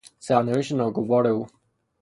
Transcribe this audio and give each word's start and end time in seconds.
سرنوشت 0.19 0.71
ناگوار 0.71 1.27
او 1.27 1.47